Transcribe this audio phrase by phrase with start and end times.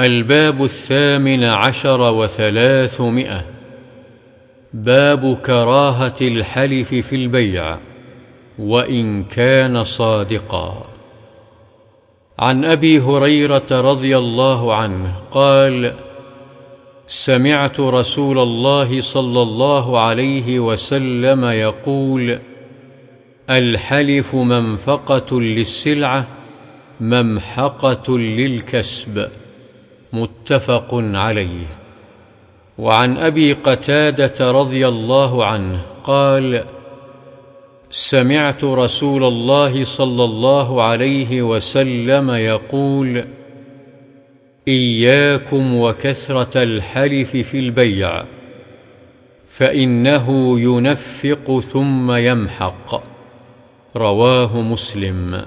[0.00, 3.44] الباب الثامن عشر وثلاثمائة.
[4.74, 7.78] باب كراهة الحلف في البيع
[8.58, 10.86] وإن كان صادقا.
[12.38, 15.94] عن أبي هريرة رضي الله عنه قال
[17.06, 22.38] سمعت رسول الله صلى الله عليه وسلم يقول
[23.50, 26.26] الحلف منفقة للسلعة
[27.00, 29.28] ممحقه للكسب.
[30.16, 31.66] متفق عليه.
[32.78, 36.64] وعن أبي قتادة رضي الله عنه قال
[37.90, 43.24] سمعت رسول الله صلى الله عليه وسلم يقول
[44.68, 48.24] إياكم وكثرة الحلف في البيع
[49.48, 53.02] فإنه ينفق ثم يمحق.
[53.96, 55.42] رواه مسلم.